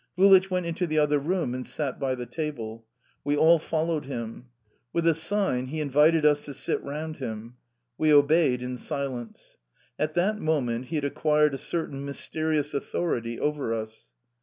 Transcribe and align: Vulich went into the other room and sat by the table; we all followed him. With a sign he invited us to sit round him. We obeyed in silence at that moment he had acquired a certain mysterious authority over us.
Vulich 0.17 0.49
went 0.49 0.65
into 0.65 0.87
the 0.87 0.97
other 0.97 1.19
room 1.19 1.53
and 1.53 1.63
sat 1.63 1.99
by 1.99 2.15
the 2.15 2.25
table; 2.25 2.87
we 3.23 3.37
all 3.37 3.59
followed 3.59 4.05
him. 4.05 4.47
With 4.91 5.05
a 5.05 5.13
sign 5.13 5.67
he 5.67 5.79
invited 5.79 6.25
us 6.25 6.43
to 6.45 6.55
sit 6.55 6.81
round 6.83 7.17
him. 7.17 7.57
We 7.99 8.11
obeyed 8.11 8.63
in 8.63 8.79
silence 8.79 9.57
at 9.99 10.15
that 10.15 10.39
moment 10.39 10.85
he 10.85 10.95
had 10.95 11.05
acquired 11.05 11.53
a 11.53 11.59
certain 11.59 12.03
mysterious 12.03 12.73
authority 12.73 13.39
over 13.39 13.75
us. 13.75 14.07